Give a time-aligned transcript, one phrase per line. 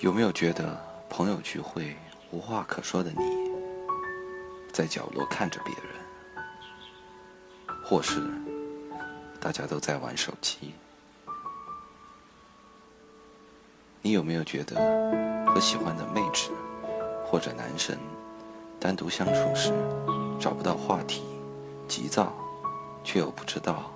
[0.00, 1.94] 有没有觉得朋友聚会
[2.30, 3.18] 无话可说的你，
[4.72, 5.92] 在角落看着别人，
[7.84, 8.18] 或是
[9.38, 10.72] 大家都在玩手机？
[14.00, 14.76] 你有没有觉得
[15.48, 16.48] 和喜欢的妹纸
[17.26, 17.98] 或者男神
[18.80, 19.70] 单独相处时，
[20.40, 21.22] 找不到话题，
[21.86, 22.32] 急躁，
[23.04, 23.92] 却又不知道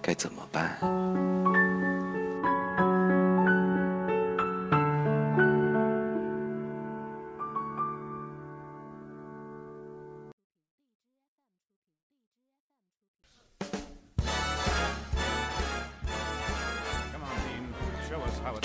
[0.00, 0.78] 该怎么办？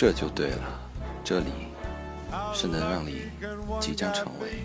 [0.01, 0.79] 这就对了，
[1.23, 1.51] 这里
[2.55, 3.29] 是能让你
[3.79, 4.63] 即将成为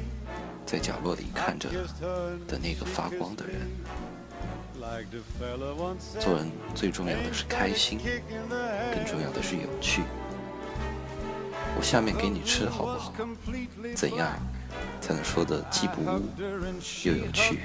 [0.65, 1.69] 在角落里看着
[2.49, 3.55] 的那个发光的人。
[6.19, 8.01] 做人最重要的是开心，
[8.95, 10.05] 更重要的是有趣。
[11.77, 13.13] 我下面给你吃好不好？
[13.95, 14.33] 怎样
[15.03, 16.23] 才能说的既不污
[17.05, 17.61] 又有趣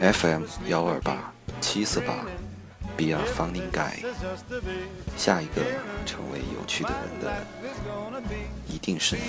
[0.00, 2.24] ？FM 幺二八七四八
[2.96, 4.04] ，Be a funny guy。
[5.16, 5.62] 下一个
[6.04, 7.32] 成为有趣的人的，
[8.66, 9.22] 一定是你。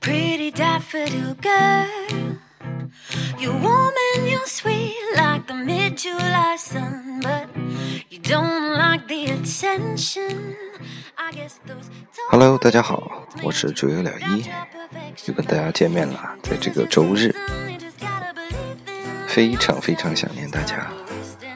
[0.00, 1.86] Pretty daffodil girl,
[3.38, 7.48] you're warm and you're sweet like the mid-July sun, but
[8.10, 10.56] you don't like the attention.
[12.30, 14.44] Hello，大家好，我是主有了一，
[15.26, 17.34] 又跟大家见面了，在这个周日，
[19.28, 20.90] 非常非常想念大家。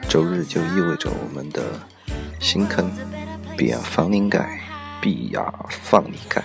[0.07, 1.61] 周日就意味着我们的
[2.39, 2.89] 新坑
[3.57, 4.61] 必要放你盖，
[5.01, 6.41] 必要放你盖。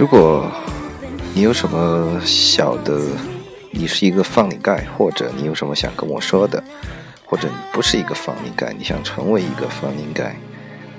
[0.00, 0.50] 如果
[1.34, 3.02] 你有什么小的，
[3.70, 6.64] 你是一个放你盖，或者你有什么想跟我说的，
[7.26, 10.34] 或者你不是一个放你盖，你想成为一个放你盖，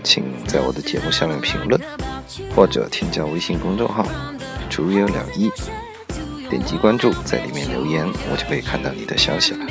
[0.04, 1.82] 请在我的节目下面评论，
[2.56, 4.06] 或者添加微信公众号
[4.70, 5.50] “竹有两一”，
[6.48, 9.66] 点击关注，在里面留言，我就可以看到你的消息了。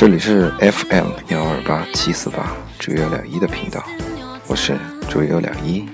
[0.00, 3.84] 这里是 FM 幺二八七四八主有两一的频道，
[4.46, 4.74] 我是
[5.10, 5.86] 主有两一。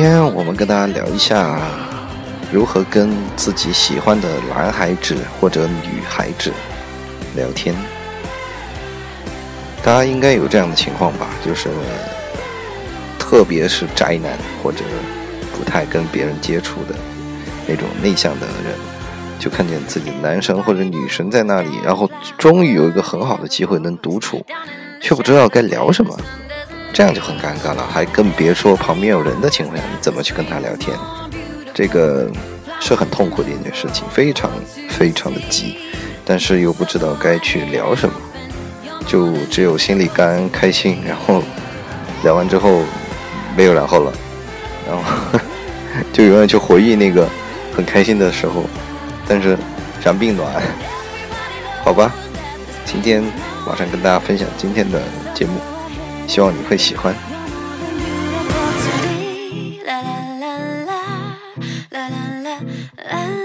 [0.00, 1.60] 今天我们跟大家聊一下
[2.50, 6.50] 如何跟自己喜欢的男孩子或者女孩子
[7.36, 7.76] 聊天。
[9.84, 11.68] 大家应该有这样的情况吧，就是
[13.18, 14.78] 特别是宅男或者
[15.52, 16.94] 不太跟别人接触的
[17.68, 18.74] 那种内向的人，
[19.38, 24.42] 就看见自己的男神或者女神在那里，然后终于有一个很好的机会能独处，
[24.98, 26.18] 却不知道该聊什么。
[26.92, 30.96] 这样就很尴尬了，还更别说旁边有人的情况下，你怎么去跟他聊天？
[31.72, 32.28] 这个
[32.80, 34.50] 是很痛苦的一件事情，非常
[34.88, 35.78] 非常的急，
[36.24, 38.14] 但是又不知道该去聊什么，
[39.06, 41.42] 就只有心里干开心，然后
[42.22, 42.82] 聊完之后
[43.56, 44.12] 没有然后了，
[44.86, 45.38] 然后
[46.12, 47.26] 就永远去回忆那个
[47.74, 48.64] 很开心的时候，
[49.26, 49.56] 但是
[50.02, 50.60] 然并卵，
[51.84, 52.12] 好吧，
[52.84, 53.22] 今天
[53.66, 55.00] 马上跟大家分享今天的
[55.32, 55.69] 节目。
[56.30, 57.12] 希望你会喜欢
[59.84, 61.02] 啦啦啦啦
[61.90, 62.60] 啦啦啦
[63.02, 63.39] 啦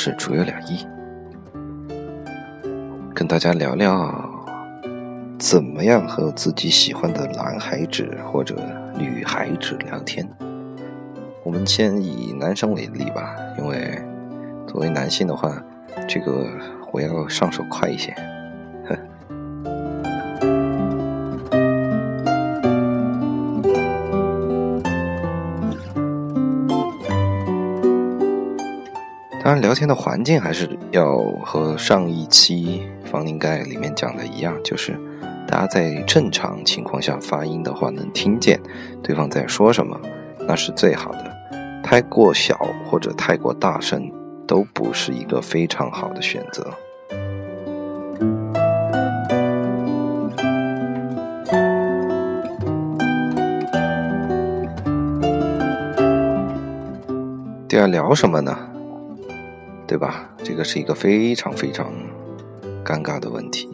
[0.00, 0.86] 是主有两亿，
[3.12, 4.14] 跟大家聊聊
[5.40, 8.54] 怎么样和自己喜欢的男孩子或者
[8.96, 10.24] 女孩子聊天。
[11.44, 14.00] 我们先以男生为例吧，因为
[14.68, 15.60] 作为男性的话，
[16.06, 16.46] 这个
[16.92, 18.14] 我要上手快一些。
[29.68, 34.98] 聊天的环境还是要和上一期方宁盖里面讲的一样，就是
[35.46, 38.58] 大家在正常情况下发音的话，能听见
[39.02, 40.00] 对方在说什么，
[40.46, 41.30] 那是最好的。
[41.84, 42.58] 太过小
[42.90, 44.10] 或者太过大声，
[44.46, 46.72] 都不是一个非常好的选择。
[57.68, 58.56] 第二，聊什么呢？
[59.88, 60.28] 对吧？
[60.44, 61.90] 这个是一个非常非常
[62.84, 63.68] 尴尬的问题。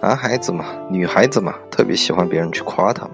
[0.00, 3.12] 男孩子嘛，女孩子嘛，特别喜欢别人去夸他嘛。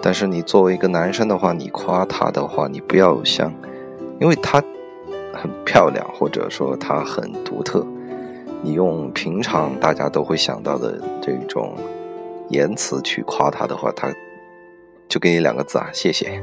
[0.00, 3.52] 但是你作为一个男生的话，你夸她的话，你不要像，
[4.20, 4.62] 因为她
[5.32, 7.84] 很漂亮，或者说她很独特，
[8.62, 11.74] 你用平常大家都会想到的这种
[12.50, 14.08] 言辞去夸她的话，她
[15.08, 16.40] 就给你两个字啊，谢谢。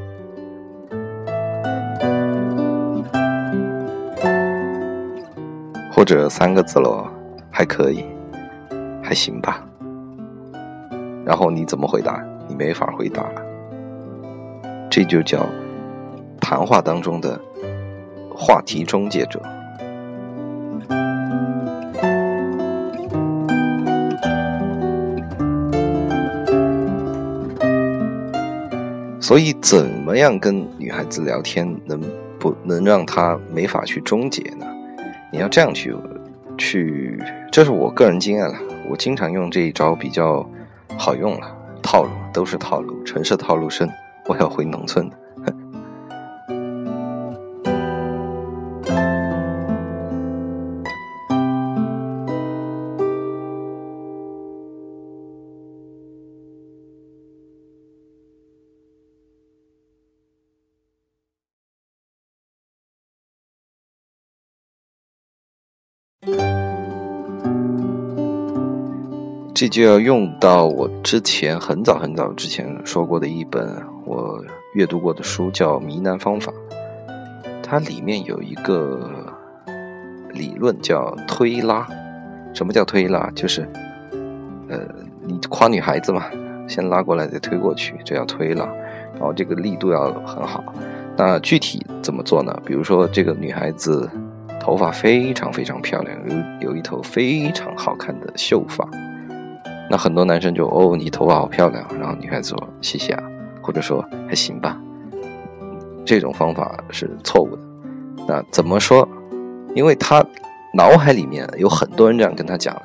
[6.04, 7.08] 或者三个字喽，
[7.50, 8.04] 还可以，
[9.02, 9.66] 还行吧。
[11.24, 12.22] 然后你怎么回答？
[12.46, 13.42] 你没法回答了。
[14.92, 15.48] 这就叫
[16.42, 17.40] 谈话当中的
[18.36, 19.42] 话题终结者。
[29.22, 31.98] 所以，怎么样跟女孩子聊天，能
[32.38, 34.68] 不能让她没法去终结呢？
[35.34, 35.96] 你要这样去，
[36.60, 37.20] 去，
[37.52, 38.54] 这是我个人经验了。
[38.88, 40.48] 我经常用这一招，比较
[40.96, 41.58] 好用了。
[41.82, 43.90] 套路都是套路，城市套路深，
[44.28, 45.10] 我要回农村。
[69.56, 76.52] 这就要用到我之前很早很早之前说过的一本我阅读过的书，叫《迷男方法》。
[77.62, 79.32] 它里面有一个
[80.32, 81.88] 理论叫推拉。
[82.52, 83.30] 什么叫推拉？
[83.36, 83.62] 就是，
[84.70, 84.80] 呃，
[85.22, 86.26] 你夸女孩子嘛，
[86.68, 88.66] 先拉过来再推过去，这叫推拉。
[89.14, 90.64] 然后这个力度要很好。
[91.16, 92.60] 那具体怎么做呢？
[92.66, 94.10] 比如说这个女孩子。
[94.60, 96.18] 头发非常非常漂亮，
[96.62, 98.88] 有有一头非常好看的秀发。
[99.90, 103.24] 那很多男生就哦，你头发好漂亮，然后女孩子说谢谢啊，
[103.62, 104.80] 或者说还行吧。
[106.06, 107.62] 这种方法是错误的。
[108.28, 109.08] 那怎么说？
[109.76, 110.24] 因为他
[110.74, 112.76] 脑海里面有很多人这样跟他讲。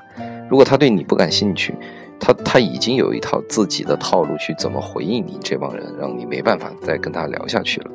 [0.48, 1.74] 如果他对你不感兴趣，
[2.18, 7.90] 他他已经有一套自己的套路去怎么回应你这帮人，让你没办法再跟他聊下去了。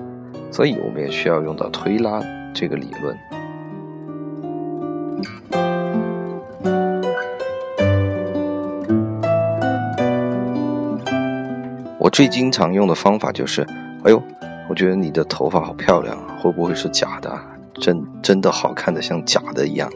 [0.52, 2.22] 所以我们也需要用到推拉
[2.54, 3.18] 这个理论。
[12.14, 13.64] 最经常用的方法就是，
[14.04, 14.22] 哎呦，
[14.70, 17.36] 我觉得你的头发好漂亮啊，会不会是假的？
[17.82, 19.92] 真真的好看的像假的一样。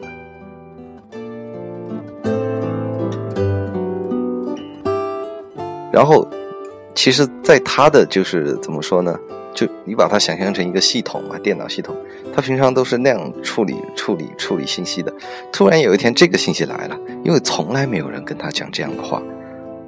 [5.92, 6.26] 然后，
[6.92, 9.16] 其实，在他的就是怎么说呢？
[9.54, 11.94] 就你把它想象成一个系统嘛，电脑系统，
[12.34, 15.12] 它平常都是那样处理、处理、处理信息的。
[15.52, 19.22] 突然有一天，这个信息来了，因为从来没有人跟他讲这样的话，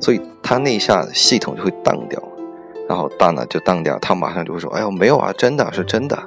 [0.00, 2.20] 所以他那一下系统就会荡掉，
[2.88, 6.18] 然后大脑就荡掉，他马上就会说：“哎呦，没有啊，真的是真的。”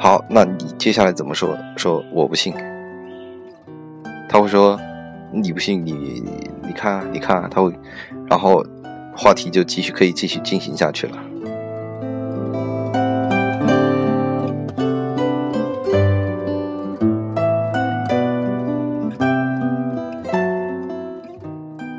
[0.00, 1.56] 好，那你接下来怎么说？
[1.76, 2.54] 说我不信。
[4.28, 4.80] 他会说
[5.30, 5.92] ：“你不信，你
[6.62, 7.72] 你看，你看。”他会，
[8.28, 8.64] 然后
[9.14, 11.16] 话题就继续可以继续进行下去了。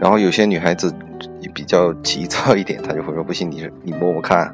[0.01, 0.91] 然后有些女孩子
[1.53, 4.51] 比较急躁一点，她就会说：“不行，你你摸摸看。”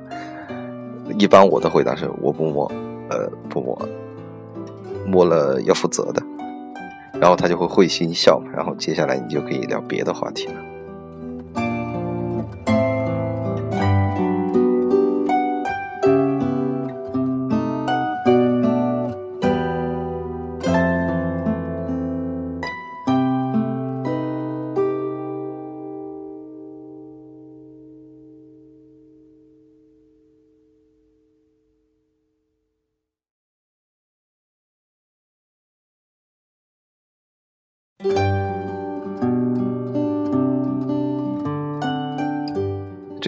[1.18, 2.70] 一般我的回答是：“我不摸，
[3.10, 3.90] 呃，不摸，
[5.06, 6.22] 摸了要负责的。”
[7.18, 10.56] 然后她就会会心一笑，然后接下来你就可以聊别的话题了。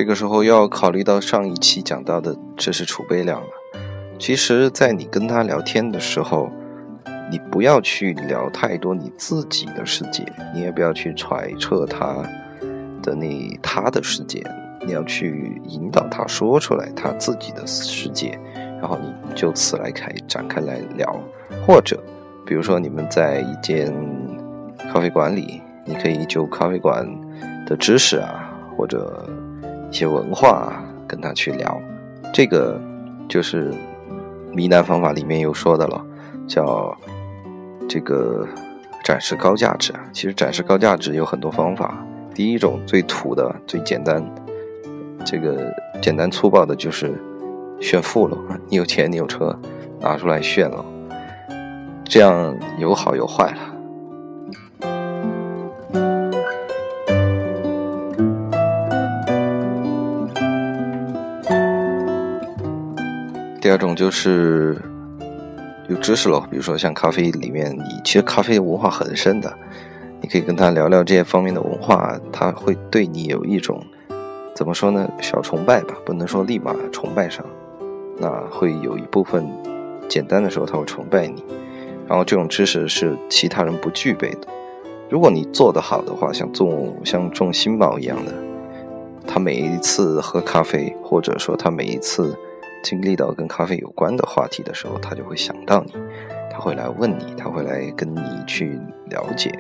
[0.09, 3.47] 这个时候要考虑到上一期讲到的知识储备量了。
[4.17, 6.49] 其实，在你跟他聊天的时候，
[7.29, 12.27] 你不要去聊太多你自己的世界，你也不要去揣测他
[13.03, 14.43] 的那他的世界，
[14.83, 18.31] 你要去引导他说出来他自己的世界，
[18.81, 21.15] 然后你就此来开展开来聊，
[21.67, 22.03] 或者
[22.47, 23.93] 比如说你们在一间
[24.91, 27.07] 咖啡馆里，你可以就咖啡馆
[27.67, 29.23] 的知识啊，或者
[29.89, 31.81] 一些文化跟他去聊，
[32.33, 32.79] 这个
[33.27, 33.73] 就是
[34.53, 36.05] 迷男方法里面有说的了，
[36.47, 36.95] 叫。
[37.91, 38.47] 这个
[39.03, 42.05] 展示高价值啊，其实展示高价值有很多方法。
[42.35, 44.23] 第一种最土的、最简单，
[45.25, 47.19] 这个简单粗暴的就是
[47.81, 48.37] 炫富了。
[48.67, 49.59] 你有钱，你有车，
[49.99, 50.85] 拿出来炫了，
[52.03, 53.68] 这样有好有坏了。
[63.69, 64.75] 第二种就是。
[65.89, 69.53] 有知识了，比如说像咖啡里面，你其实咖啡文化很深的，
[70.21, 73.79] 你可以跟他聊聊这些方面的文化，他会对你有一种
[74.55, 77.45] 怎么说呢，小崇拜吧，不能说立马崇拜上，
[78.17, 79.47] 那会有一部分
[80.07, 81.43] 简单的时候他会崇拜你，
[82.07, 84.47] 然后这种知识是其他人不具备的，
[85.11, 88.33] 如果你做得好的话，像种像种新宝一样的，
[89.27, 92.35] 他每一次喝咖啡，或者说他每一次。
[92.83, 95.93] 经历到跟咖啡有关的话题的时候，他就会想到你，
[96.51, 99.53] 他会来问你，他会来跟你去了解，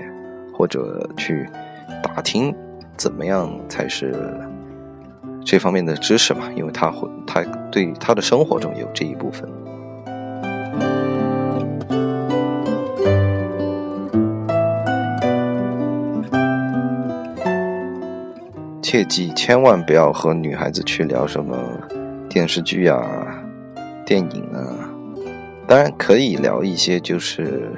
[0.53, 1.47] 或者去
[2.01, 2.55] 打听
[2.95, 4.15] 怎么样才是
[5.45, 6.49] 这方面的知识嘛？
[6.55, 9.49] 因为他会，他对他的生活中有这一部分。
[18.81, 21.55] 切记，千万不要和女孩子去聊什么。
[22.29, 23.43] 电视剧啊，
[24.05, 24.87] 电影啊，
[25.67, 27.71] 当然可以聊一些，就是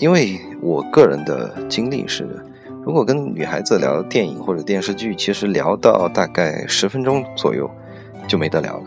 [0.00, 2.28] 因为我个人的经历是，
[2.84, 7.70] 如果跟女孩子聊电影或者电视剧，其实聊到大概十分钟左右
[8.26, 8.84] 就没得聊了。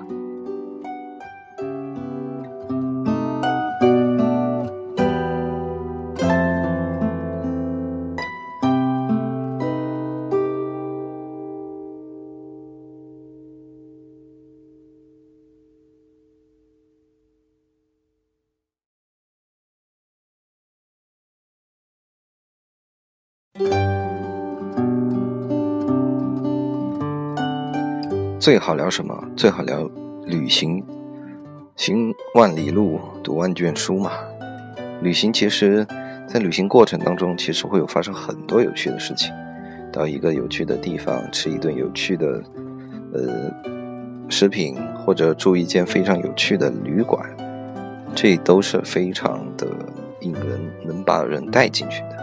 [28.39, 29.24] 最好聊什么？
[29.36, 29.89] 最好聊
[30.25, 30.84] 旅行，
[31.75, 34.12] 行万里路，读万卷书嘛。
[35.01, 35.86] 旅行其实，
[36.28, 39.34] 在旅行过程当中，其实会有发生很多有趣的事情。
[39.92, 42.42] 到一个有趣的地方，吃一顿有趣的
[43.13, 43.51] 呃
[44.30, 47.22] 食品，或者住一间非常有趣的旅馆，
[48.16, 49.68] 这都是非常的
[50.22, 52.19] 引人，能把人带进去的。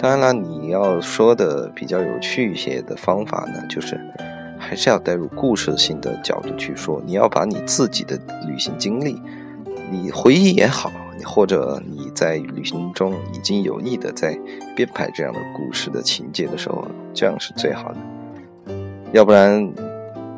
[0.00, 4.00] 当然了，你要说的比较有趣一些的方法呢，就是
[4.58, 7.02] 还是要带入故事性的角度去说。
[7.04, 9.20] 你要把你自己的旅行经历，
[9.90, 14.38] 你回忆也好，你或者你在旅行中已经有意的在
[14.74, 17.98] 编排这样的故事的情节的时候，这样是最好的。
[19.12, 19.70] 要不然，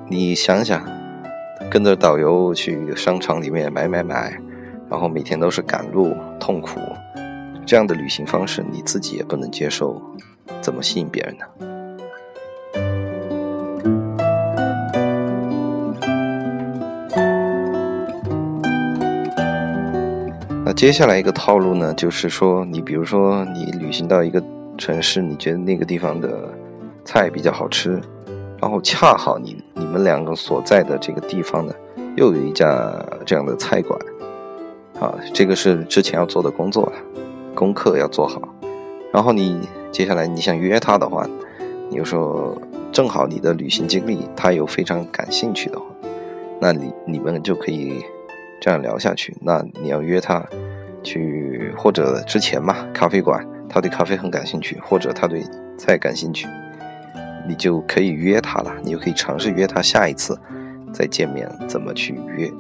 [0.09, 0.85] 你想想，
[1.71, 4.37] 跟着导游去商场里面买买买，
[4.91, 6.81] 然后每天都是赶路，痛苦。
[7.65, 10.01] 这样的旅行方式你自己也不能接受，
[10.61, 11.47] 怎么吸引别人呢？
[20.65, 24.43] 那接下来一个套路呢，就是说，你比如说你旅行到一个
[24.77, 26.49] 城市，你觉得那个地方的
[27.05, 28.01] 菜比较好吃，
[28.61, 31.73] 然后恰好你你们两个所在的这个地方呢，
[32.17, 32.93] 又有一家
[33.25, 33.99] 这样的菜馆，
[35.01, 36.93] 啊，这个是之前要做的工作了。
[37.55, 38.41] 功课要做好，
[39.13, 41.27] 然后你接下来你想约他的话，
[41.89, 45.87] 你就说正好你的旅行经历他有非常感兴趣的话，
[46.61, 48.05] 那你你们就可以
[48.61, 49.37] 这样聊下去。
[49.41, 50.45] 那你要约他
[51.03, 55.43] 去或者之前嘛咖啡馆，他对咖啡很感兴趣，或者他对
[55.77, 56.47] 菜感兴趣，
[57.47, 58.73] 你就可以约他了。
[58.83, 60.39] 你就可以尝试约他下一次
[60.93, 62.51] 再见面怎么去约。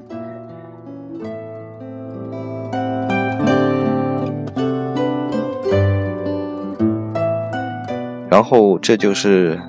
[8.32, 9.60] 然后这就是，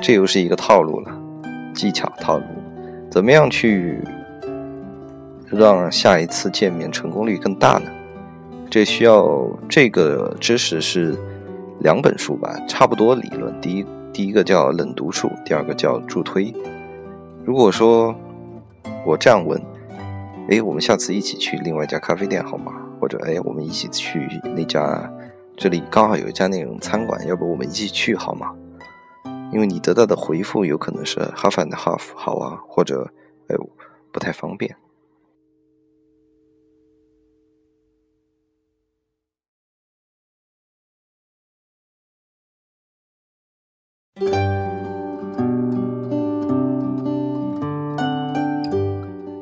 [0.00, 1.12] 这又是一个套路了，
[1.72, 2.44] 技巧套路，
[3.08, 4.02] 怎么样去
[5.46, 7.88] 让下一次见面成功率更大呢？
[8.68, 11.16] 这需要这个知识是
[11.78, 13.54] 两本书吧，差不多理论。
[13.60, 16.52] 第一，第一个叫冷读术，第二个叫助推。
[17.44, 18.12] 如果说
[19.06, 19.62] 我这样问，
[20.50, 22.72] 哎，我们下次一起去另外一家咖啡店好吗？
[23.00, 25.08] 或者哎，我们一起去那家，
[25.60, 28.54] 这里刚好有一家那种餐馆，要不我们一起去好吗？
[29.52, 33.12] 因为你得到的回复有可能是 half and half 好啊，或者
[33.48, 33.56] 哎
[34.12, 34.76] 不太方便。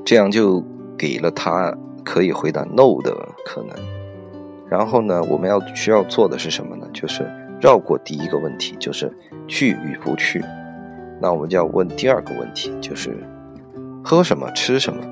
[0.02, 0.64] 这样就
[0.96, 3.95] 给了他可以回答 no 的可能。
[4.76, 6.86] 然后呢，我们要需要做的是什么呢？
[6.92, 7.26] 就是
[7.62, 9.10] 绕过第一个问题，就是
[9.48, 10.44] 去与不去。
[11.18, 13.16] 那我们就要问第二个问题，就是
[14.04, 15.02] 喝什么，吃什么。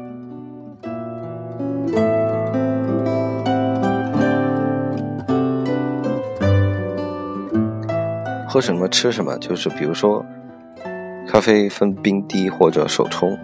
[8.47, 10.23] 喝什么，吃什么，就是比如说，
[11.27, 13.35] 咖啡分冰滴或者手冲。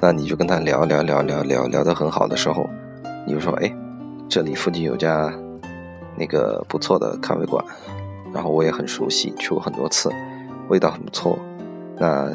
[0.00, 2.68] 那你就跟他聊聊聊聊聊聊得很好的时候，
[3.24, 3.72] 你就说：“哎，
[4.28, 5.32] 这里附近有家
[6.16, 7.64] 那个不错的咖啡馆，
[8.32, 10.10] 然后我也很熟悉，去过很多次，
[10.68, 11.38] 味道很不错。
[11.96, 12.30] 那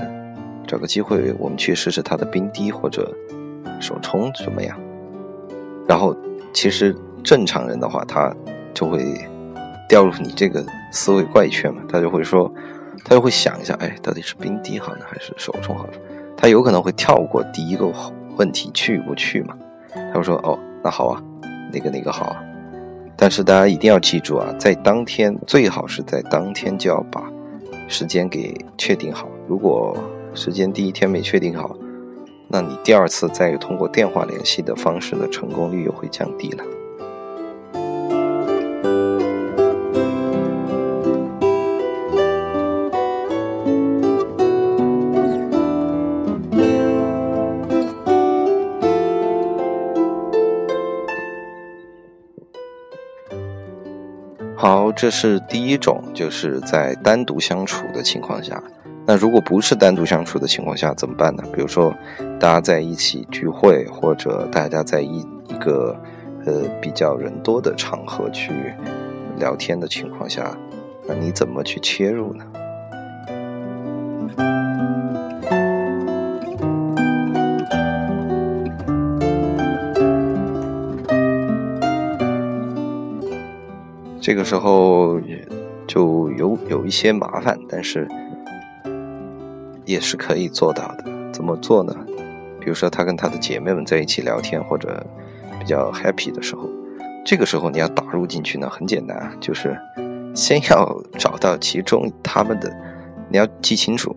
[0.67, 3.13] 找个机会我们去试试他的冰滴或者
[3.79, 4.79] 手冲怎么样？”
[5.88, 6.15] 然后
[6.53, 8.34] 其实正常人的话，他
[8.73, 9.27] 就会
[9.88, 12.51] 掉入你这个思维怪圈嘛，他就会说，
[13.03, 15.93] 他就会想一下：“哎，到底是冰滴好呢，还是手冲好呢？”
[16.38, 17.91] 他有可能会跳过第一个
[18.38, 19.58] 问题，去不去嘛？
[19.93, 21.21] 他会说：“哦，那好啊，
[21.73, 22.43] 那个那个好啊。”
[23.21, 27.29] 但是大家一定要记住啊，在当天最好是在当天就要把
[27.89, 29.27] 时间给确定好。
[29.45, 29.93] 如果
[30.34, 31.75] 时间第一天没确定好，
[32.47, 36.63] 那你第二次再通过电话联系的方式的成功率又会降低了。
[55.01, 58.62] 这是第一种，就是在单独相处的情况下。
[59.05, 61.43] 那如果不是单独相处的情况下怎么办呢？
[61.53, 61.95] 比如说，
[62.38, 65.95] 大家在一起聚会，或者大家在一一个
[66.45, 68.51] 呃比较人多的场合去
[69.38, 70.53] 聊天的情况下，
[71.07, 72.43] 那你怎么去切入呢？
[84.29, 85.19] 这个时候
[85.87, 88.07] 就有有一些麻烦，但是
[89.85, 91.31] 也是可以做到的。
[91.33, 91.91] 怎么做呢？
[92.59, 95.03] 比如说，他跟他的姐妹们在一起聊天，或者
[95.59, 96.69] 比较 happy 的时候，
[97.25, 99.75] 这个时候你要打入进去呢，很简单，就是
[100.35, 102.71] 先要找到其中他们的，
[103.31, 104.15] 你要记清楚，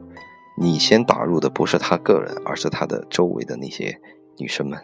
[0.59, 3.98] 你先打入的不是他个人，而是他的周围的那些
[4.37, 4.79] 女生们。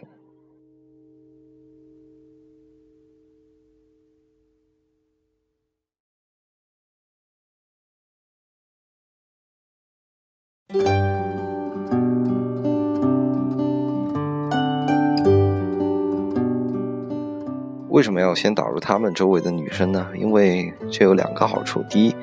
[17.99, 20.07] 为什么要先导入他们周围的女生呢？
[20.15, 22.15] 因为这有两个好处：第一，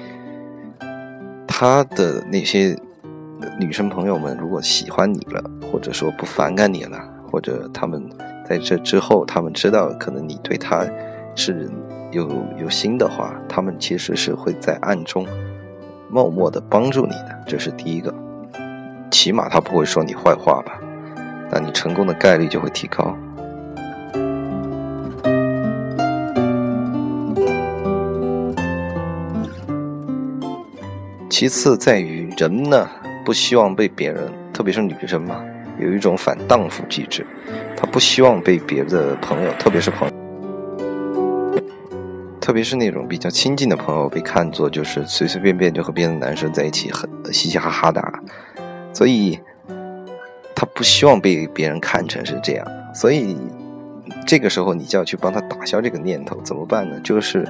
[1.47, 2.75] 他的那些
[3.61, 6.99] 女生朋友们如果喜欢你了，或者说不反感你了，
[7.31, 8.03] 或者他们
[8.49, 10.87] 在这之后，他们知道可能你对他
[11.35, 11.71] 是
[12.11, 12.27] 有
[12.59, 15.27] 有心的话，他们其实是会在暗中
[16.09, 17.39] 默默的帮助你的。
[17.47, 18.15] 这是第一个。
[19.11, 20.81] 起码他不会说你坏话吧？
[21.51, 23.15] 那你成功的概率就会提高。
[31.39, 32.89] 其次在于人呢，
[33.23, 35.45] 不希望被别人，特别是女生嘛，
[35.79, 37.27] 有一种反荡妇机制，
[37.77, 41.61] 她不希望被别的朋友，特别是朋友，
[42.41, 48.03] 特别是那种比较亲近的朋友被看作就是随随便便就和别的男生在一起很嘻嘻哈哈的。
[48.95, 49.39] 所以，
[50.55, 53.37] 他不希望被别人看成是这样，所以
[54.27, 56.99] 这个时候你就要去帮他打消这个念头，怎么办呢？
[57.05, 57.47] 就是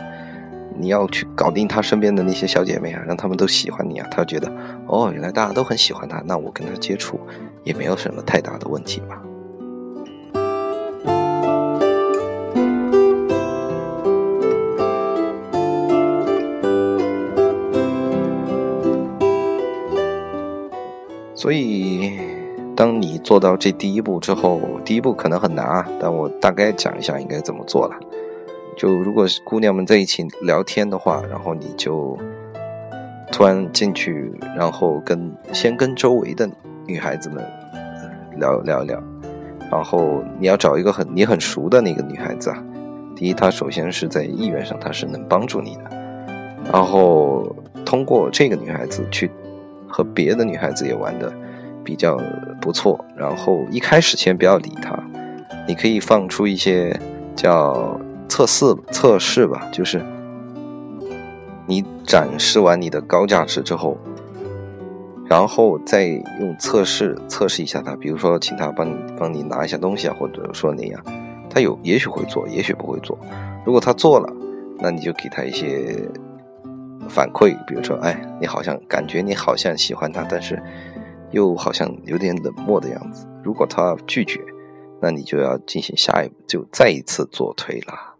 [0.78, 4.50] 你要去搞定他身边的那些小姐妹啊，让他们都喜欢你啊，他觉得
[4.86, 7.18] 哦，原来大家都很喜欢他，那我跟他接触
[7.64, 9.22] 也没有什么太大的问题吧。
[21.34, 22.18] 所以，
[22.74, 27.94] 当你做到这第一步之后，第一步可能很难啊，但我大概讲一下应该怎么做了。
[28.76, 32.16] 就如果姑娘们在一起聊天的话，然后你就
[33.32, 36.46] 突然进去，然后跟先跟周围的
[36.86, 37.42] 女孩子们
[38.36, 39.02] 聊聊聊，
[39.70, 42.62] 然后你要找一个很你很熟的那个女孩子啊。
[43.16, 45.84] 第一，她首先是在意愿上她是能帮助你的，
[46.70, 49.30] 然后通过这个女孩子去
[49.88, 51.32] 和别的女孩子也玩的
[51.82, 52.20] 比较
[52.60, 55.02] 不错，然后一开始先不要理她，
[55.66, 56.94] 你可以放出一些
[57.34, 57.98] 叫。
[58.28, 60.04] 测试测试吧，就是
[61.66, 63.96] 你展示完你的高价值之后，
[65.26, 71.02] 然后再用测试测试一下他，比如说请他帮你帮你拿一下东西啊，或者说那样，
[71.50, 73.18] 他有也许会做，也许不会做。
[73.64, 74.32] 如果他做了，
[74.78, 76.08] 那你就给他一些
[77.08, 80.62] 反馈，比如说，哎，你好像感觉你好像喜欢他，但是
[81.30, 83.26] 又好像有点冷漠的样子。
[83.42, 84.40] 如果他拒绝，
[85.00, 88.15] 那你就要进行下一步，就再一次做推了。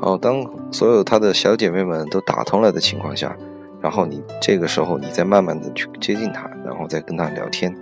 [0.00, 3.36] 哦，当所有他的小姐妹们都打通了的情况下，
[3.80, 7.72] 然后你这个时候你再慢慢的去接近他，然后再跟他聊天，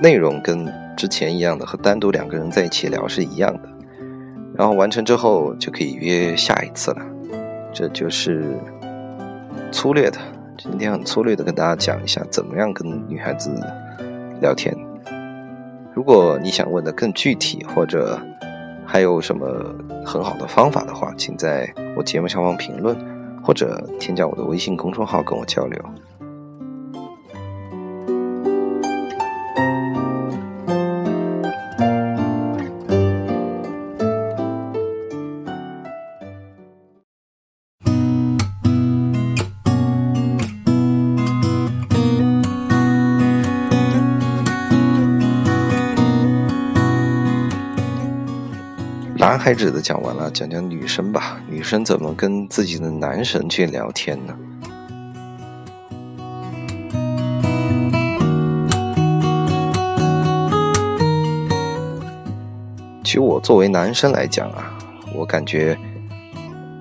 [0.00, 3.68] 内容跟之前一样的，和单独两个人在一起聊是一样的。
[4.54, 7.02] 然后完成之后就可以约下一次了。
[7.74, 8.56] 这就是
[9.70, 10.18] 粗略的，
[10.56, 13.50] 今天很粗略的跟大家讲一下怎么样跟女孩子
[14.40, 14.85] 聊天。
[15.96, 18.20] 如果你想问的更具体，或者
[18.84, 19.48] 还有什么
[20.04, 22.94] 很好的方法的话，请在我节目下方评论，
[23.42, 25.82] 或者添加我的微信公众号跟我交流。
[49.46, 51.40] 男孩子的讲完了，讲讲女生吧。
[51.48, 54.36] 女生怎么跟自己的男神去聊天呢？
[63.04, 64.76] 其实我作为男生来讲啊，
[65.14, 65.78] 我感觉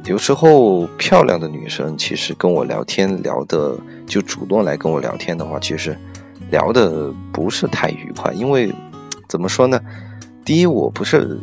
[0.06, 5.96] 有时候漂亮的女生其实跟我聊天聊的就主动来跟我聊天的话，其实
[6.50, 8.34] 聊的不是太愉快。
[8.34, 8.74] 因为
[9.30, 9.80] 怎么说呢？
[10.44, 11.40] 第一，我不是。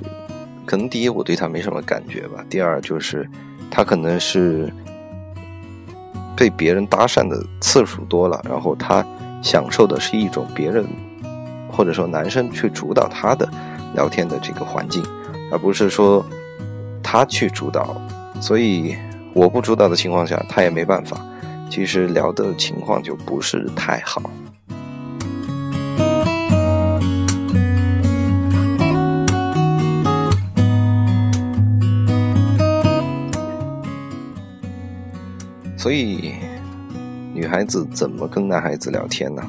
[0.64, 3.28] 可能第一我对他没什么感觉吧，第二就是
[3.70, 4.72] 他可能是
[6.36, 9.04] 被别人搭讪的次数多了，然后他
[9.42, 10.86] 享受的是一种别人
[11.70, 13.48] 或者说男生去主导他的
[13.94, 15.04] 聊天的这个环境，
[15.50, 16.24] 而不是说
[17.02, 18.00] 他去主导，
[18.40, 18.96] 所以
[19.34, 21.20] 我不主导的情况下，他也没办法，
[21.70, 24.22] 其实聊的情况就不是太好。
[35.82, 36.36] 所以，
[37.34, 39.42] 女孩子怎么跟男孩子聊天呢？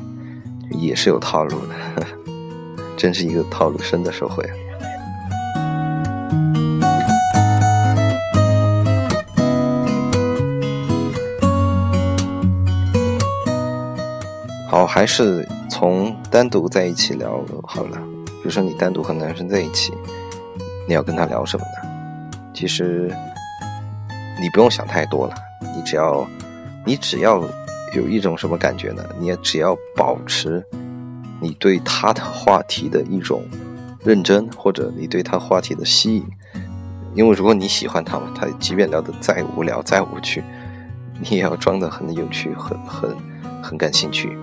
[0.71, 2.07] 也是有套路的，
[2.97, 4.43] 真是一个套路深的社会。
[14.67, 17.99] 好，还是从单独在一起聊好了。
[18.25, 19.93] 比如说，你单独和男生在一起，
[20.87, 22.31] 你要跟他聊什么呢？
[22.55, 23.15] 其实，
[24.41, 25.35] 你不用想太多了。
[25.75, 26.27] 你只要，
[26.85, 27.43] 你只要
[27.95, 29.03] 有一种什么感觉呢？
[29.19, 30.63] 你也只要保持
[31.41, 33.43] 你对他的话题的一种
[34.03, 36.25] 认真，或者你对他话题的吸引。
[37.15, 40.43] 因为如果你喜欢他嘛，他即便聊得再无聊、再无趣，
[41.19, 43.15] 你也要装得很有趣、很很
[43.61, 44.35] 很感兴趣。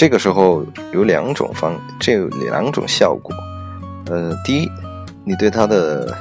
[0.00, 3.36] 这个时候有两种方，这有两种效果。
[4.06, 4.70] 呃，第一，
[5.26, 6.16] 你对他的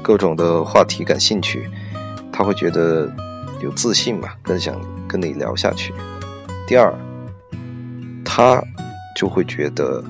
[0.00, 1.68] 各种的话题感兴趣，
[2.32, 3.10] 他会觉得
[3.60, 5.92] 有自信嘛，更想跟你聊下去。
[6.64, 6.94] 第二，
[8.24, 8.62] 他
[9.16, 10.00] 就会觉得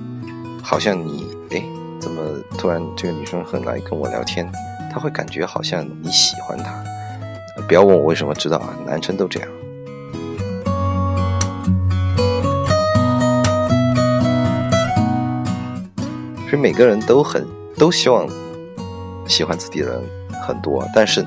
[0.62, 1.64] 好像你，哎，
[1.98, 2.22] 怎么
[2.58, 4.46] 突然这个女生很来跟我聊天？
[4.92, 6.84] 他会感觉好像你喜欢他。
[7.66, 9.48] 不要问我为什么知道啊，男生都这样。
[16.52, 17.46] 实每个人都很
[17.78, 18.28] 都希望
[19.26, 20.02] 喜欢自己的人
[20.46, 21.26] 很多，但是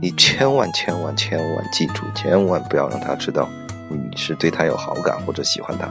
[0.00, 3.46] 你千万千万千万记住，千万不要让他知道
[3.90, 5.86] 你是对他有好感或者喜欢他。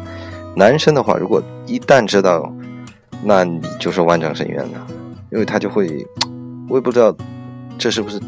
[0.55, 2.51] 男生的话，如果一旦知道，
[3.23, 4.87] 那你就是万丈深渊了，
[5.31, 6.03] 因为他就会，
[6.67, 7.15] 我也不知道
[7.77, 8.19] 这是不是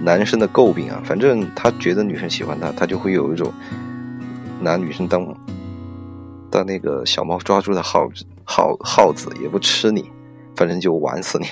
[0.00, 1.02] 男生的诟病啊。
[1.04, 3.52] 反正他觉得女生喜欢他，他就会有一种
[4.60, 5.26] 拿女生当
[6.50, 10.10] 但那个小猫抓住的耗子，耗耗子也不吃你，
[10.54, 11.46] 反正就玩死你。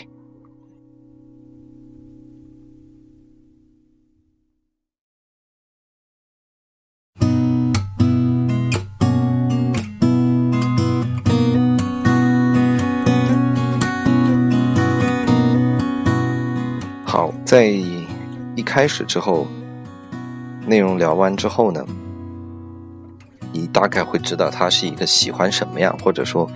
[17.06, 19.46] 好在一开始之后，
[20.66, 21.86] 内容聊完之后呢，
[23.54, 26.50] 你大概会知道他是一个喜欢什么样，或者说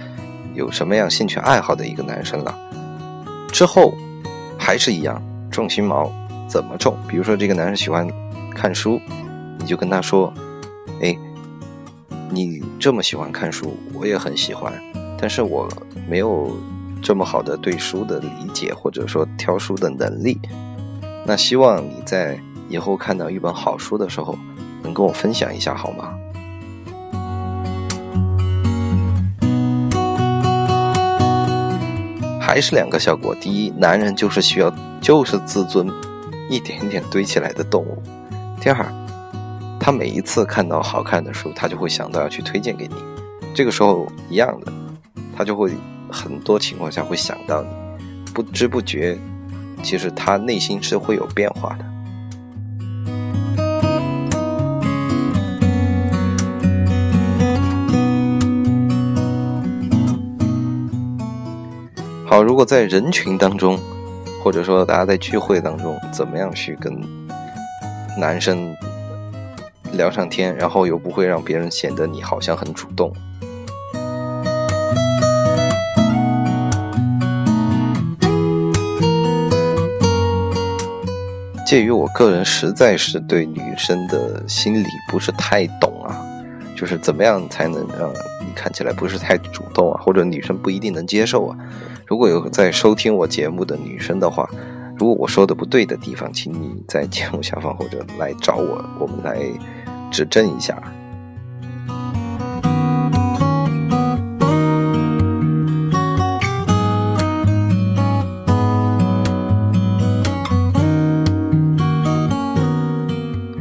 [0.54, 2.58] 有什么样兴趣爱好的一个男生了。
[3.52, 3.94] 之后
[4.58, 6.12] 还是一样，重心毛
[6.48, 6.96] 怎么重？
[7.06, 8.06] 比如说这个男生喜欢
[8.52, 9.00] 看书，
[9.60, 10.34] 你就跟他说
[11.00, 11.16] ：“哎，
[12.30, 14.72] 你这么喜欢看书，我也很喜欢，
[15.16, 15.68] 但是我
[16.08, 16.50] 没有
[17.00, 20.36] 这么好的对书的理解，或者说挑书的能力。”
[21.24, 22.36] 那希望你在
[22.68, 24.36] 以后看到一本好书的时候，
[24.82, 26.18] 能跟我分享一下好吗？
[32.48, 35.86] 还是两个效果：第一，男人就是需要就是自尊
[36.48, 38.02] 一点点堆起来的动物；
[38.58, 38.90] 第二，
[39.78, 42.94] 他每一次看到好看的书，他就会想到要去推荐给你。
[43.54, 44.72] 这个时候一样的，
[45.36, 45.72] 他就会
[46.10, 47.68] 很多情况下会想到你，
[48.32, 49.18] 不知不觉。
[49.82, 51.84] 其实他内心是会有变化的。
[62.30, 63.80] 好，如果在人群当中，
[64.44, 66.94] 或者说大家在聚会当中，怎么样去跟
[68.18, 68.76] 男生
[69.92, 73.10] 聊上天，然后又不会让别人显得你好像很主动？
[81.66, 86.14] 介于我个人实在是对女生的心理不是太懂啊，
[86.76, 88.12] 就是怎么样才能让
[88.58, 91.56] 看起来不是太主动啊，或者女生不一定能接受啊。
[92.04, 94.50] 如果有在收听我节目的女生的话，
[94.98, 99.38] 如果我说的不对的地方，请你在节目下方或者来找我，我们来
[100.10, 100.76] 指正一下。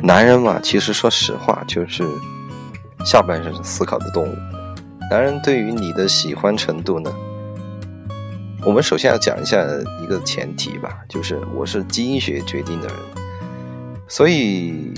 [0.02, 2.04] 男人嘛，其实说实话，就是
[3.06, 4.36] 下半身思考的动物。
[5.10, 7.10] 男人对于你的喜欢程度呢，
[8.66, 9.66] 我们首先要讲一下
[10.04, 12.98] 一个前提吧，就是我是基因学决定的人，
[14.10, 14.94] 所以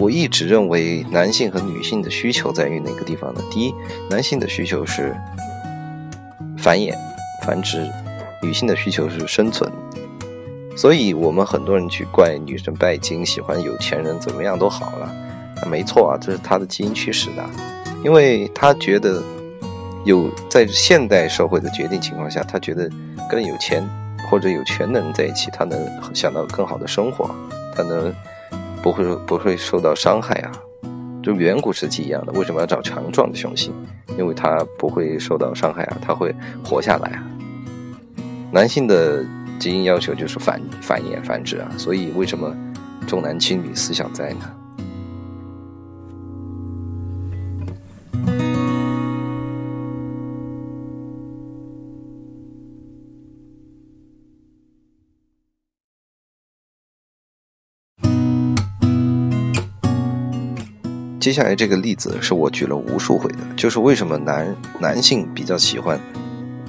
[0.00, 3.40] 我一直认为男性和女性的需求在于哪个地方呢？
[3.52, 3.72] 第一，
[4.10, 5.14] 男性的需求是
[6.58, 6.92] 繁衍、
[7.46, 7.88] 繁殖，
[8.42, 9.70] 女性的需求是生存。
[10.76, 15.08] 所以，我们很多人去怪女生拜金，喜欢有钱人，怎么样都好了，
[15.70, 17.48] 没错啊，这是他的基因驱使的，
[18.04, 19.22] 因为他觉得
[20.04, 22.88] 有在现代社会的决定情况下，他觉得
[23.28, 23.82] 跟有钱
[24.30, 27.34] 或者有权的人在一起，他能想到更好的生活，
[27.74, 28.14] 他能
[28.82, 30.52] 不会不会受到伤害啊，
[31.22, 33.72] 就远古时期一样的，为什么要找强壮的雄性？
[34.18, 37.24] 因为他不会受到伤害啊，他会活下来啊，
[38.52, 39.24] 男性的。
[39.56, 42.54] 基因要求就是繁繁衍繁殖啊，所以为什么
[43.06, 44.50] 重男轻女思想在呢？
[61.24, 65.98] 接下来这个例子是我举了无数回的，就是为什么男男性比较喜欢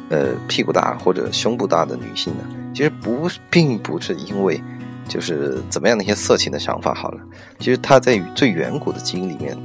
[0.09, 2.43] 呃屁股大或者胸部大的女性呢？
[2.73, 4.63] 其实不，并不是因为，
[5.09, 7.19] 就是怎么样的一些色情的想法好了。
[7.59, 9.57] 其实他在最远古的基因里面，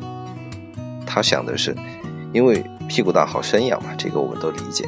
[1.07, 1.73] 他想的是，
[2.33, 4.85] 因为屁股大好生养嘛，这个我们都理解。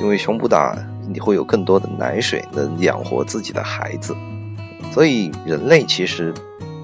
[0.00, 0.76] 因为胸部大，
[1.08, 4.16] 你会有更多的奶水，能养活自己的孩子。
[4.90, 6.34] 所以人类其实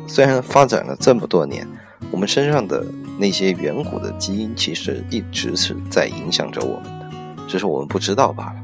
[0.06, 1.66] 虽然发展了这么多年，
[2.10, 2.84] 我们身上的
[3.18, 7.10] 那些远古的基因，其实一直是在影响着我们的，
[7.48, 8.54] 只是我们不知道罢了。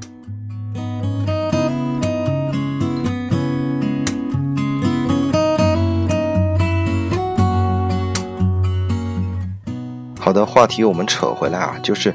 [10.19, 12.13] 好的话题，我们扯回来啊，就是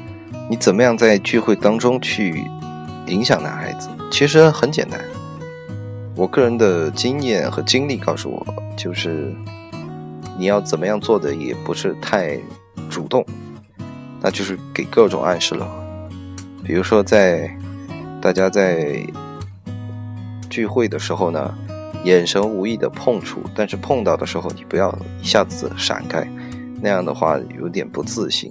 [0.50, 2.44] 你怎么样在聚会当中去
[3.06, 3.88] 影响男孩子？
[4.10, 5.00] 其实很简单，
[6.14, 9.34] 我个人的经验和经历告诉我，就是
[10.38, 12.38] 你要怎么样做的也不是太
[12.90, 13.24] 主动，
[14.20, 15.66] 那就是给各种暗示了。
[16.64, 17.50] 比如说，在
[18.20, 19.04] 大家在
[20.48, 21.54] 聚会的时候呢，
[22.04, 26.26] 眼神无意的碰触，但是碰到的时候你不要一下子闪开，
[26.80, 28.50] 那样的话有点不自信，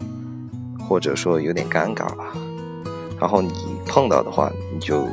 [0.87, 2.33] 或者说有点尴尬吧。
[3.19, 3.53] 然后你
[3.85, 5.07] 碰到的话，你就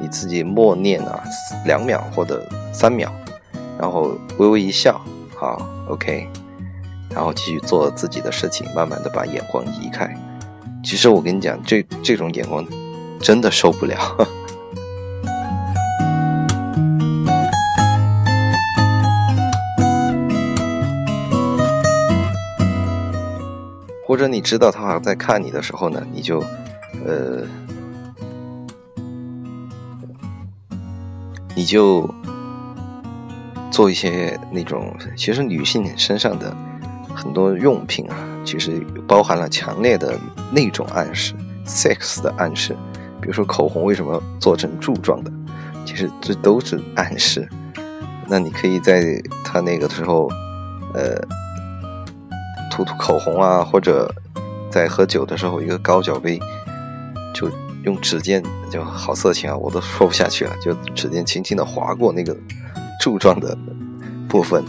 [0.00, 1.22] 你自己默念啊，
[1.64, 3.10] 两秒或者三秒，
[3.78, 5.00] 然后微微一笑，
[5.40, 6.28] 好，OK，
[7.08, 10.14] 然后继续做自己的事情，慢慢的把眼光移开。
[10.84, 12.62] 其实我跟你讲，这这种眼光
[13.18, 13.96] 真的受不了。
[24.06, 26.44] 或者你知道他好像在看你的时候呢，你就，
[27.06, 27.46] 呃，
[31.56, 32.06] 你就
[33.70, 36.54] 做一些那种，其实女性身上的
[37.14, 40.18] 很多用品啊，其实包含了强烈的
[40.50, 41.34] 那种暗示
[41.66, 42.76] ，sex 的暗示。
[43.20, 45.30] 比如说口红为什么做成柱状的，
[45.84, 47.48] 其实这都是暗示。
[48.26, 50.28] 那你可以在他那个时候，
[50.94, 51.20] 呃。
[52.72, 54.10] 涂涂口红啊，或者
[54.70, 56.38] 在喝酒的时候，一个高脚杯，
[57.34, 57.50] 就
[57.82, 62.34] 用指尖就好色情啊，我都说不下去了，就指尖轻轻的划过那个
[63.00, 63.56] 柱状的
[64.28, 64.62] 部分。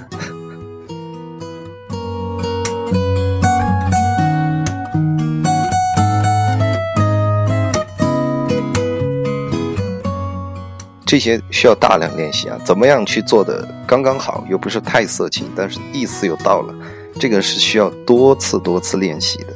[11.06, 16.74] 这些需要大量练习啊，怎么样去做的刚刚好，又不是太色情，但是意思又到了。
[17.20, 19.48] 这个是需要多次多次练习的，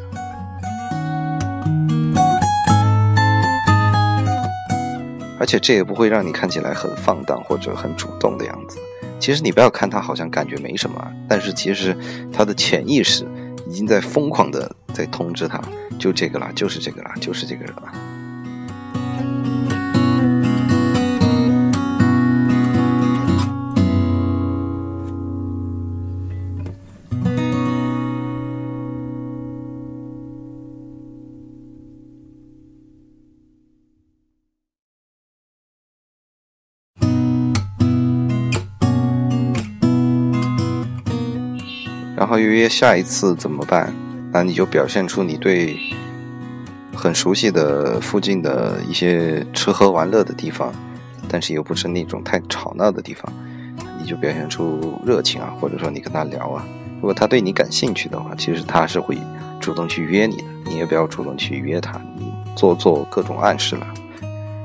[5.46, 8.80] 而且这也不会让你看起来很放荡或者很主动的样子。
[9.20, 11.96] 其实你不要看他好像感觉没什么，但是其实
[12.34, 13.28] 他的潜意识
[13.68, 15.62] 已经在疯狂的在通知他，
[16.00, 18.15] 就这个啦，就是这个啦，就是这个人了。
[42.26, 43.94] 然后约下一次怎么办？
[44.32, 45.78] 那你就表现出你对
[46.92, 50.74] 很熟悉的附近的一些吃喝玩乐的地方，
[51.30, 53.32] 但是又不是那种太吵闹的地方，
[54.00, 56.66] 你就表现出热情啊，或者说你跟他聊啊。
[56.96, 59.16] 如果他对你感兴趣的话，其实他是会
[59.60, 63.86] 主动去约你的，你也不要主动去约他，你做做各种暗示了。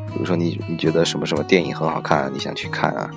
[0.06, 3.10] 比如说你你觉得什么什么电影很好看，你想去看啊，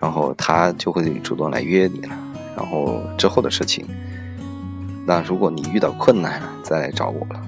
[0.00, 2.16] 然后他就会主动来约你了。
[2.56, 3.86] 然后之后的事情，
[5.06, 7.40] 那如果你遇到困难，再来找我了。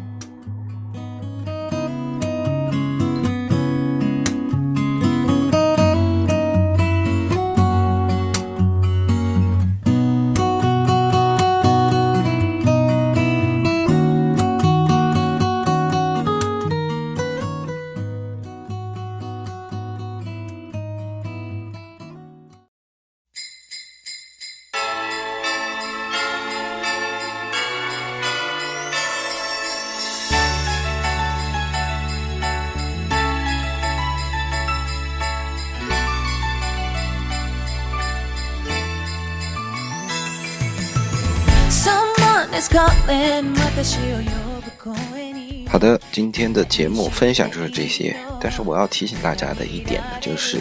[45.71, 48.15] 好的，今天的节目分享就是这些。
[48.41, 50.59] 但是我要提醒大家的一点呢，就是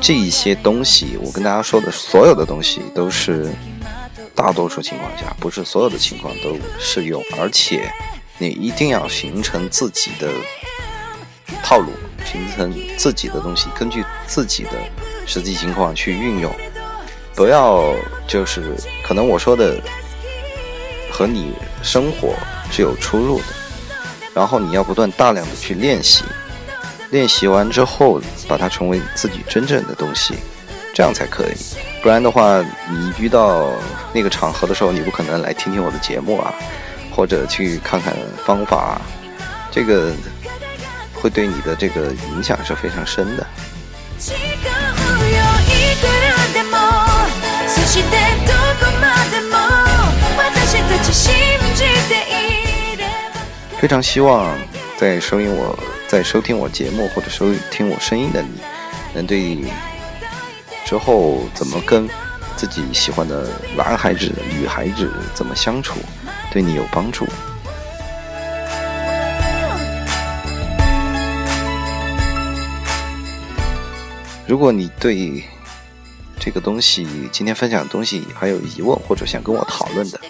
[0.00, 3.52] 这一些东西，我跟大家说的所有的东西，都是
[4.34, 7.22] 大多数情况下，不是所有的情况都适用。
[7.38, 7.88] 而且
[8.38, 10.28] 你一定要形成自己的
[11.62, 11.92] 套路，
[12.24, 14.72] 形成自己的东西，根据自己的
[15.24, 16.52] 实际情况去运用，
[17.34, 17.94] 不要
[18.26, 19.80] 就是可能我说的。
[21.16, 22.34] 和你生活
[22.70, 23.44] 是有出入的，
[24.34, 26.24] 然后你要不断大量的去练习，
[27.08, 30.34] 练习完之后把它成为自己真正的东西，
[30.92, 31.56] 这样才可以。
[32.02, 33.66] 不然的话，你遇到
[34.12, 36.52] 那个场合的时候，你不可能来听听我的节目啊，
[37.10, 38.14] 或者去看看
[38.44, 39.00] 方法，啊
[39.70, 40.12] 这个
[41.14, 43.46] 会对你的这个影响是非常深的。
[53.78, 54.56] 非常希望
[54.96, 55.78] 在收音我
[56.08, 58.60] 在收听我节目或者收听我声音的你，
[59.14, 59.64] 能对
[60.84, 62.08] 之后怎么跟
[62.56, 66.00] 自己喜欢的男孩子、女孩子怎么相处，
[66.50, 67.26] 对你有帮助。
[74.48, 75.44] 如果你对
[76.40, 80.20] 这个东西今天分享的东西还有疑问，或者想跟我讨论的，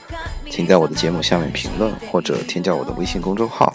[0.50, 3.72] 请在我的节目下面评论，或者添加我的微信公众号。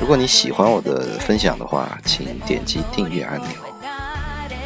[0.00, 3.48] 如果你喜欢我的分享的话，请点击订阅按钮。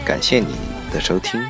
[0.04, 0.56] 感谢你
[0.92, 1.40] 的收听。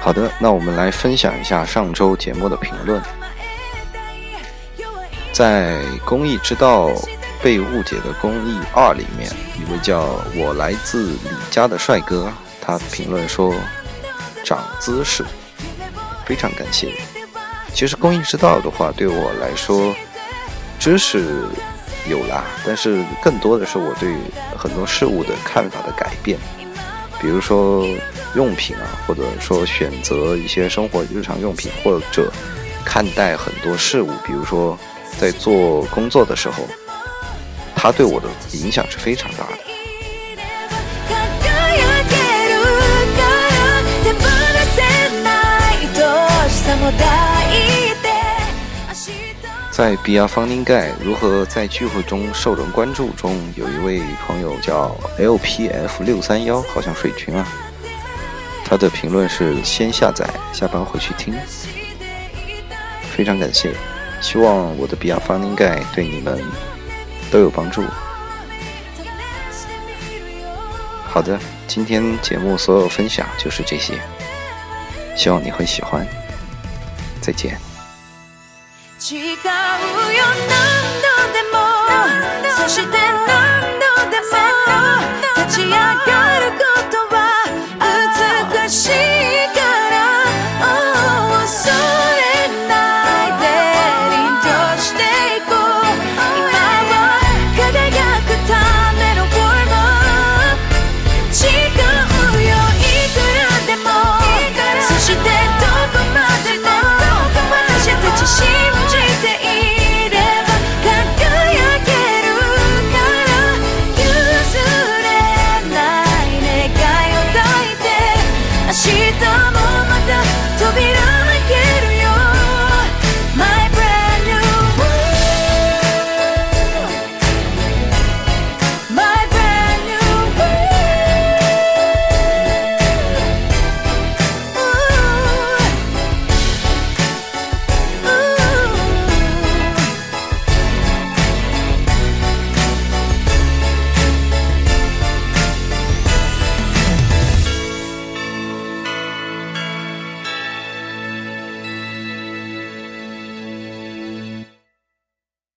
[0.00, 3.00] 好的，那我们来分享一下上周节目的评论。
[5.32, 6.90] 在《公益之道
[7.42, 9.28] 被误解的公益二》里面，
[9.58, 13.52] 一位叫我来自李家的帅哥，他评论说
[14.44, 15.24] ：“长姿势，
[16.24, 16.92] 非常感谢。”
[17.74, 19.92] 其实《公益之道》的话，对我来说，
[20.78, 21.44] 知识
[22.08, 24.14] 有啦，但是更多的是我对
[24.56, 26.38] 很多事物的看法的改变。
[27.20, 27.84] 比如说
[28.36, 32.32] 用品啊，或者说选择一些生活日常用品，或者
[32.84, 34.78] 看待很多事物，比如说。
[35.20, 36.66] 在做工作的时候，
[37.82, 39.58] 他对我的影响是非常大的。
[49.72, 57.44] 在《比亚方丁盖如何在聚会中受人关注》中，有一位朋友叫 LPF 六三幺，好像水群啊。
[58.64, 61.34] 他的评论是：先下载，下班回去听。
[63.10, 63.72] 非常感谢。
[64.20, 66.40] 希望我的比亚方应该对你们
[67.32, 67.82] 都有帮助。
[71.08, 73.98] 好的，今天节目所有分享就是这些，
[75.16, 76.06] 希望你会喜欢。
[77.20, 77.58] 再见。